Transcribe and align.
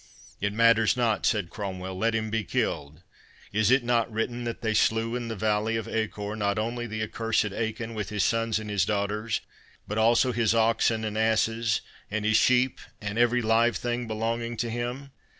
"It 0.39 0.51
matters 0.51 0.97
not," 0.97 1.27
said 1.27 1.51
Cromwell; 1.51 1.95
"let 1.95 2.15
him 2.15 2.31
be 2.31 2.43
killed. 2.43 3.03
Is 3.53 3.69
it 3.69 3.83
not 3.83 4.11
written, 4.11 4.45
that 4.45 4.63
they 4.63 4.73
slew 4.73 5.15
in 5.15 5.27
the 5.27 5.35
valley 5.35 5.75
of 5.77 5.87
Achor, 5.87 6.35
not 6.35 6.57
only 6.57 6.87
the 6.87 7.03
accursed 7.03 7.53
Achan, 7.53 7.93
with 7.93 8.09
his 8.09 8.23
sons 8.23 8.57
and 8.57 8.67
his 8.67 8.83
daughters, 8.83 9.41
but 9.87 9.99
also 9.99 10.31
his 10.31 10.55
oxen 10.55 11.05
and 11.05 11.19
asses, 11.19 11.81
and 12.09 12.25
his 12.25 12.37
sheep, 12.37 12.79
and 12.99 13.19
every 13.19 13.43
live 13.43 13.77
thing 13.77 14.07
belonging 14.07 14.53
unto 14.53 14.69
him? 14.69 15.11